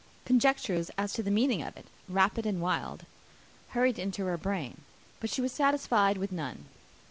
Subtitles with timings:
[0.25, 3.05] Conjectures as to the meaning of it, rapid and wild,
[3.77, 4.81] hurried into her brain;
[5.19, 6.65] but she was satisfied with none.